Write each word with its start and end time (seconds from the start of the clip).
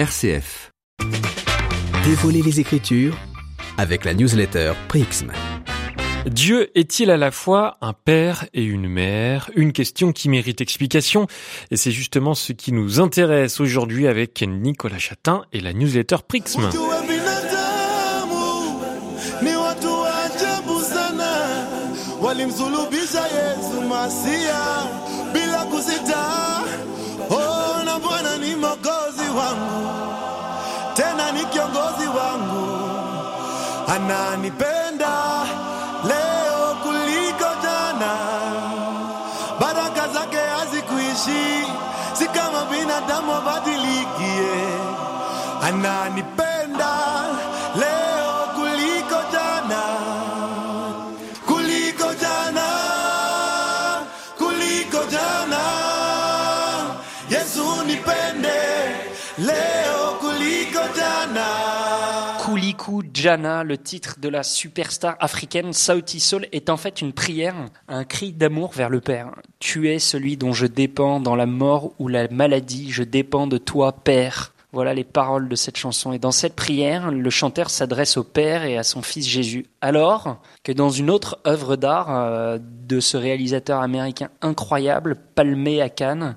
RCF. 0.00 0.70
Dévoiler 2.06 2.40
les 2.40 2.58
Écritures 2.58 3.18
avec 3.76 4.06
la 4.06 4.14
newsletter 4.14 4.72
Prixm. 4.88 5.30
Dieu 6.24 6.70
est-il 6.74 7.10
à 7.10 7.18
la 7.18 7.30
fois 7.30 7.76
un 7.82 7.92
père 7.92 8.46
et 8.54 8.64
une 8.64 8.88
mère? 8.88 9.50
Une 9.56 9.74
question 9.74 10.12
qui 10.12 10.30
mérite 10.30 10.62
explication 10.62 11.26
et 11.70 11.76
c'est 11.76 11.90
justement 11.90 12.32
ce 12.32 12.54
qui 12.54 12.72
nous 12.72 12.98
intéresse 12.98 13.60
aujourd'hui 13.60 14.06
avec 14.06 14.42
Nicolas 14.42 14.96
Chatin 14.96 15.42
et 15.52 15.60
la 15.60 15.74
newsletter 15.74 16.16
Prixm. 16.26 16.70
Ni 28.50 28.56
mogozi 28.56 29.28
wangu, 29.38 29.88
tena 30.94 31.32
ni 31.32 31.44
kiongozi 31.44 32.06
wangu, 32.18 32.78
ananipenda 33.94 35.12
leo 36.04 36.74
kuliko 36.82 37.48
jana, 37.62 38.12
baraka 39.60 40.08
zake 40.08 40.36
hazikuishi, 40.58 41.66
si 42.12 42.26
kama 42.26 42.64
binadamu 42.70 43.34
abadilikie 43.34 44.68
ananipenda 45.68 46.90
Kuliku 62.44 63.02
Jana, 63.12 63.64
le 63.64 63.78
titre 63.78 64.16
de 64.20 64.28
la 64.28 64.42
superstar 64.42 65.16
africaine 65.20 65.72
Sauti 65.72 66.20
Soul, 66.20 66.46
est 66.52 66.70
en 66.70 66.76
fait 66.76 67.00
une 67.00 67.12
prière, 67.12 67.54
un 67.88 68.04
cri 68.04 68.32
d'amour 68.32 68.72
vers 68.72 68.88
le 68.88 69.00
Père. 69.00 69.30
Tu 69.58 69.88
es 69.88 69.98
celui 69.98 70.36
dont 70.36 70.52
je 70.52 70.66
dépends 70.66 71.20
dans 71.20 71.36
la 71.36 71.46
mort 71.46 71.92
ou 71.98 72.08
la 72.08 72.28
maladie, 72.28 72.90
je 72.90 73.02
dépends 73.02 73.46
de 73.46 73.58
toi, 73.58 73.92
Père. 73.92 74.52
Voilà 74.72 74.94
les 74.94 75.04
paroles 75.04 75.48
de 75.48 75.56
cette 75.56 75.76
chanson. 75.76 76.12
Et 76.12 76.20
dans 76.20 76.30
cette 76.30 76.54
prière, 76.54 77.10
le 77.10 77.30
chanteur 77.30 77.70
s'adresse 77.70 78.16
au 78.16 78.22
Père 78.22 78.64
et 78.64 78.78
à 78.78 78.84
son 78.84 79.02
Fils 79.02 79.28
Jésus. 79.28 79.66
Alors 79.80 80.40
que 80.62 80.70
dans 80.70 80.90
une 80.90 81.10
autre 81.10 81.40
œuvre 81.44 81.74
d'art 81.74 82.08
euh, 82.10 82.58
de 82.60 83.00
ce 83.00 83.16
réalisateur 83.16 83.80
américain 83.80 84.28
incroyable, 84.42 85.16
palmé 85.34 85.82
à 85.82 85.88
Cannes, 85.88 86.36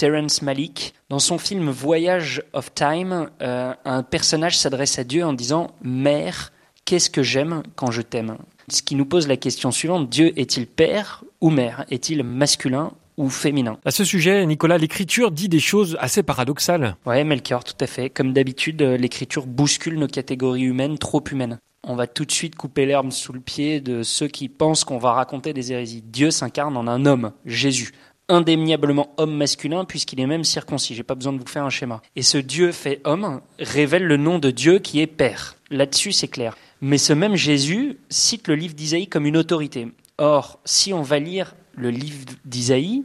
Terrence 0.00 0.40
Malick, 0.40 0.94
dans 1.10 1.18
son 1.18 1.36
film 1.36 1.68
Voyage 1.68 2.42
of 2.54 2.72
Time, 2.72 3.28
euh, 3.42 3.74
un 3.84 4.02
personnage 4.02 4.56
s'adresse 4.56 4.98
à 4.98 5.04
Dieu 5.04 5.26
en 5.26 5.34
disant 5.34 5.72
Mère, 5.82 6.54
qu'est-ce 6.86 7.10
que 7.10 7.22
j'aime 7.22 7.62
quand 7.76 7.90
je 7.90 8.00
t'aime? 8.00 8.38
Ce 8.70 8.80
qui 8.80 8.94
nous 8.94 9.04
pose 9.04 9.28
la 9.28 9.36
question 9.36 9.70
suivante 9.70 10.08
Dieu 10.08 10.32
est-il 10.40 10.66
père 10.66 11.22
ou 11.42 11.50
mère? 11.50 11.84
Est-il 11.90 12.24
masculin 12.24 12.92
ou 13.18 13.28
féminin? 13.28 13.76
À 13.84 13.90
ce 13.90 14.04
sujet, 14.04 14.46
Nicolas, 14.46 14.78
l'écriture 14.78 15.30
dit 15.32 15.50
des 15.50 15.60
choses 15.60 15.98
assez 16.00 16.22
paradoxales. 16.22 16.96
Ouais, 17.04 17.22
Melchior, 17.22 17.62
tout 17.62 17.74
à 17.78 17.86
fait. 17.86 18.08
Comme 18.08 18.32
d'habitude, 18.32 18.80
euh, 18.80 18.96
l'écriture 18.96 19.46
bouscule 19.46 19.98
nos 19.98 20.08
catégories 20.08 20.62
humaines 20.62 20.96
trop 20.96 21.22
humaines. 21.30 21.58
On 21.86 21.94
va 21.94 22.06
tout 22.06 22.24
de 22.24 22.32
suite 22.32 22.56
couper 22.56 22.86
l'herbe 22.86 23.10
sous 23.10 23.32
le 23.32 23.40
pied 23.40 23.80
de 23.80 24.02
ceux 24.02 24.28
qui 24.28 24.48
pensent 24.48 24.84
qu'on 24.84 24.98
va 24.98 25.12
raconter 25.12 25.52
des 25.52 25.72
hérésies. 25.72 26.02
Dieu 26.02 26.30
s'incarne 26.30 26.76
en 26.76 26.86
un 26.86 27.06
homme, 27.06 27.32
Jésus 27.44 27.92
indéniablement 28.30 29.12
homme 29.18 29.36
masculin 29.36 29.84
puisqu'il 29.84 30.20
est 30.20 30.26
même 30.26 30.44
circoncis. 30.44 30.94
J'ai 30.94 31.02
pas 31.02 31.14
besoin 31.14 31.32
de 31.32 31.38
vous 31.38 31.46
faire 31.46 31.64
un 31.64 31.70
schéma. 31.70 32.00
Et 32.16 32.22
ce 32.22 32.38
Dieu 32.38 32.72
fait 32.72 33.00
homme 33.04 33.40
révèle 33.58 34.04
le 34.04 34.16
nom 34.16 34.38
de 34.38 34.50
Dieu 34.50 34.78
qui 34.78 35.00
est 35.00 35.06
Père. 35.06 35.56
Là-dessus, 35.70 36.12
c'est 36.12 36.28
clair. 36.28 36.56
Mais 36.80 36.98
ce 36.98 37.12
même 37.12 37.36
Jésus 37.36 37.98
cite 38.08 38.48
le 38.48 38.54
livre 38.54 38.74
d'Isaïe 38.74 39.08
comme 39.08 39.26
une 39.26 39.36
autorité. 39.36 39.88
Or, 40.18 40.60
si 40.64 40.92
on 40.92 41.02
va 41.02 41.18
lire 41.18 41.54
le 41.74 41.90
livre 41.90 42.24
d'Isaïe, 42.44 43.04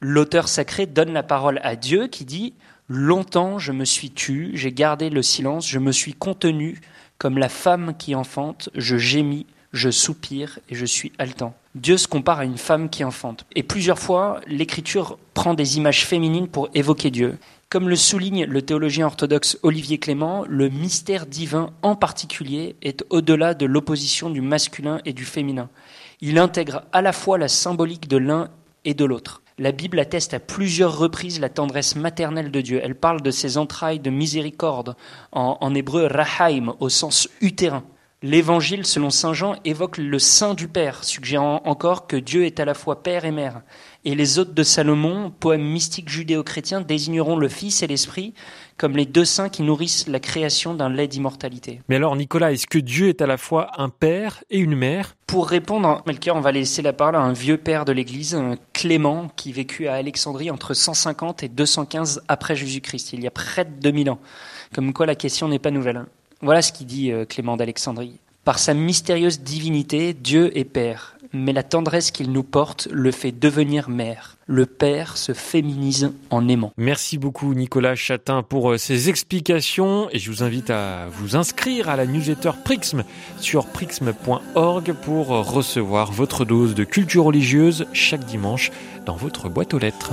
l'auteur 0.00 0.48
sacré 0.48 0.86
donne 0.86 1.12
la 1.12 1.22
parole 1.22 1.60
à 1.62 1.76
Dieu 1.76 2.06
qui 2.06 2.24
dit 2.24 2.54
Longtemps 2.88 3.58
je 3.58 3.72
me 3.72 3.84
suis 3.84 4.10
tu, 4.10 4.52
j'ai 4.54 4.72
gardé 4.72 5.10
le 5.10 5.22
silence, 5.22 5.68
je 5.68 5.80
me 5.80 5.90
suis 5.90 6.14
contenu 6.14 6.80
comme 7.18 7.38
la 7.38 7.48
femme 7.48 7.94
qui 7.98 8.14
enfante, 8.14 8.68
je 8.74 8.96
gémis, 8.96 9.46
je 9.72 9.90
soupire 9.90 10.58
et 10.68 10.74
je 10.74 10.86
suis 10.86 11.12
haletant. 11.18 11.54
Dieu 11.76 11.98
se 11.98 12.08
compare 12.08 12.38
à 12.38 12.46
une 12.46 12.56
femme 12.56 12.88
qui 12.88 13.04
enfante. 13.04 13.44
Et 13.54 13.62
plusieurs 13.62 13.98
fois, 13.98 14.40
l'Écriture 14.46 15.18
prend 15.34 15.52
des 15.52 15.76
images 15.76 16.06
féminines 16.06 16.48
pour 16.48 16.70
évoquer 16.72 17.10
Dieu. 17.10 17.38
Comme 17.68 17.90
le 17.90 17.96
souligne 17.96 18.46
le 18.46 18.62
théologien 18.62 19.04
orthodoxe 19.04 19.58
Olivier 19.62 19.98
Clément, 19.98 20.46
le 20.48 20.70
mystère 20.70 21.26
divin 21.26 21.70
en 21.82 21.94
particulier 21.94 22.76
est 22.80 23.04
au-delà 23.10 23.52
de 23.52 23.66
l'opposition 23.66 24.30
du 24.30 24.40
masculin 24.40 25.00
et 25.04 25.12
du 25.12 25.26
féminin. 25.26 25.68
Il 26.22 26.38
intègre 26.38 26.84
à 26.92 27.02
la 27.02 27.12
fois 27.12 27.36
la 27.36 27.48
symbolique 27.48 28.08
de 28.08 28.16
l'un 28.16 28.48
et 28.86 28.94
de 28.94 29.04
l'autre. 29.04 29.42
La 29.58 29.72
Bible 29.72 29.98
atteste 29.98 30.32
à 30.32 30.40
plusieurs 30.40 30.96
reprises 30.96 31.40
la 31.40 31.50
tendresse 31.50 31.94
maternelle 31.94 32.50
de 32.50 32.62
Dieu. 32.62 32.80
Elle 32.82 32.94
parle 32.94 33.20
de 33.20 33.30
ses 33.30 33.58
entrailles 33.58 34.00
de 34.00 34.08
miséricorde, 34.08 34.96
en, 35.30 35.74
hébreu 35.74 36.06
rahaim, 36.06 36.74
au 36.80 36.88
sens 36.88 37.28
utérin. 37.42 37.84
L'évangile, 38.22 38.86
selon 38.86 39.10
saint 39.10 39.34
Jean, 39.34 39.56
évoque 39.66 39.98
le 39.98 40.18
sein 40.18 40.54
du 40.54 40.68
Père, 40.68 41.04
suggérant 41.04 41.60
encore 41.66 42.06
que 42.06 42.16
Dieu 42.16 42.46
est 42.46 42.58
à 42.58 42.64
la 42.64 42.72
fois 42.72 43.02
Père 43.02 43.26
et 43.26 43.30
Mère. 43.30 43.60
Et 44.06 44.14
les 44.14 44.38
hôtes 44.38 44.54
de 44.54 44.62
Salomon, 44.62 45.30
poème 45.30 45.62
mystique 45.62 46.08
judéo-chrétien, 46.08 46.80
désigneront 46.80 47.36
le 47.36 47.48
Fils 47.48 47.82
et 47.82 47.86
l'Esprit 47.86 48.32
comme 48.78 48.96
les 48.96 49.04
deux 49.04 49.24
saints 49.24 49.50
qui 49.50 49.62
nourrissent 49.62 50.06
la 50.08 50.18
création 50.18 50.74
d'un 50.74 50.88
lait 50.88 51.08
d'immortalité. 51.08 51.82
Mais 51.88 51.96
alors, 51.96 52.16
Nicolas, 52.16 52.52
est-ce 52.52 52.66
que 52.66 52.78
Dieu 52.78 53.08
est 53.08 53.20
à 53.20 53.26
la 53.26 53.36
fois 53.36 53.70
un 53.76 53.90
père 53.90 54.44
et 54.48 54.58
une 54.58 54.76
mère? 54.76 55.14
Pour 55.26 55.48
répondre, 55.48 56.02
Melchior, 56.06 56.36
on 56.36 56.40
va 56.40 56.52
laisser 56.52 56.80
la 56.82 56.94
parole 56.94 57.16
à 57.16 57.20
un 57.20 57.32
vieux 57.32 57.58
père 57.58 57.84
de 57.84 57.92
l'Église, 57.92 58.38
Clément, 58.72 59.28
qui 59.36 59.52
vécut 59.52 59.88
à 59.88 59.94
Alexandrie 59.94 60.50
entre 60.50 60.72
150 60.72 61.42
et 61.42 61.48
215 61.48 62.22
après 62.28 62.56
Jésus-Christ, 62.56 63.12
il 63.12 63.22
y 63.22 63.26
a 63.26 63.30
près 63.30 63.66
de 63.66 63.72
2000 63.80 64.10
ans. 64.10 64.18
Comme 64.74 64.92
quoi 64.92 65.04
la 65.04 65.14
question 65.14 65.48
n'est 65.48 65.58
pas 65.58 65.70
nouvelle. 65.70 66.06
Voilà 66.42 66.62
ce 66.62 66.72
qu'il 66.72 66.86
dit 66.86 67.12
euh, 67.12 67.24
Clément 67.24 67.56
d'Alexandrie. 67.56 68.18
Par 68.44 68.58
sa 68.58 68.74
mystérieuse 68.74 69.40
divinité, 69.40 70.14
Dieu 70.14 70.56
est 70.56 70.64
Père, 70.64 71.16
mais 71.32 71.52
la 71.52 71.62
tendresse 71.62 72.10
qu'il 72.10 72.30
nous 72.30 72.44
porte 72.44 72.88
le 72.92 73.10
fait 73.10 73.32
devenir 73.32 73.88
mère. 73.88 74.36
Le 74.46 74.66
Père 74.66 75.16
se 75.16 75.32
féminise 75.32 76.12
en 76.30 76.46
aimant. 76.46 76.72
Merci 76.76 77.18
beaucoup 77.18 77.54
Nicolas 77.54 77.96
Chatin 77.96 78.42
pour 78.42 78.70
euh, 78.70 78.78
ces 78.78 79.08
explications 79.08 80.08
et 80.12 80.18
je 80.18 80.30
vous 80.30 80.42
invite 80.42 80.70
à 80.70 81.08
vous 81.10 81.34
inscrire 81.36 81.88
à 81.88 81.96
la 81.96 82.06
newsletter 82.06 82.52
Prixm 82.64 83.02
sur 83.40 83.66
prixm.org 83.66 84.92
pour 85.02 85.28
recevoir 85.28 86.12
votre 86.12 86.44
dose 86.44 86.74
de 86.74 86.84
culture 86.84 87.24
religieuse 87.24 87.86
chaque 87.92 88.24
dimanche 88.24 88.70
dans 89.06 89.16
votre 89.16 89.48
boîte 89.48 89.74
aux 89.74 89.78
lettres. 89.78 90.12